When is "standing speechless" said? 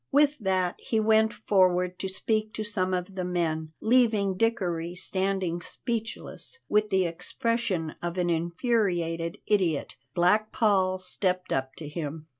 4.95-6.57